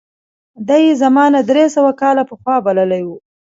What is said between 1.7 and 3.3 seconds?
سوه کاله پخوا بللې وه.